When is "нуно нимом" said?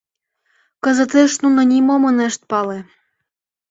1.43-2.03